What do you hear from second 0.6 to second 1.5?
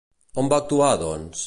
actuar, doncs?